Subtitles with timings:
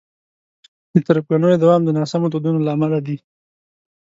[0.93, 3.17] د تربګنیو دوام د ناسمو دودونو له امله دی.